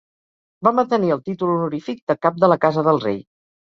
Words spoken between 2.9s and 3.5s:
del Rei.